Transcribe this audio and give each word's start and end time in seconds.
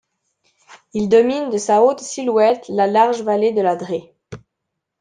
Il 0.93 1.09
domine 1.09 1.51
de 1.51 1.59
sa 1.59 1.83
haute 1.83 1.99
silhouette 1.99 2.67
la 2.69 2.87
large 2.87 3.21
vallée 3.21 3.53
de 3.53 3.61
la 3.61 3.75
Drée. 3.75 4.15